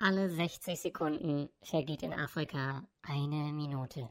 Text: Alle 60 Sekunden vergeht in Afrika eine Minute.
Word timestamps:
Alle 0.00 0.30
60 0.30 0.78
Sekunden 0.78 1.48
vergeht 1.60 2.04
in 2.04 2.12
Afrika 2.12 2.84
eine 3.02 3.52
Minute. 3.52 4.08